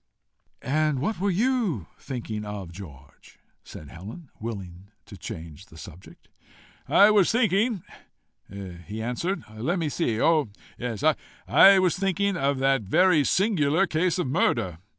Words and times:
"And 0.63 0.97
what 0.97 1.19
were 1.19 1.29
you 1.29 1.85
thinking 1.99 2.43
of, 2.43 2.71
George?" 2.71 3.37
said 3.63 3.89
Helen, 3.89 4.31
willing 4.39 4.87
to 5.05 5.15
change 5.15 5.67
the 5.67 5.77
subject. 5.77 6.27
"I 6.87 7.11
was 7.11 7.31
thinking," 7.31 7.83
he 8.49 8.99
answered, 9.03 9.43
"let 9.53 9.77
me 9.77 9.89
see! 9.89 10.19
oh! 10.19 10.49
yes 10.79 11.03
I 11.47 11.77
was 11.77 11.95
thinking 11.99 12.35
of 12.35 12.57
that 12.57 12.81
very 12.81 13.23
singular 13.23 13.85
case 13.85 14.17
of 14.17 14.25
murder. 14.25 14.79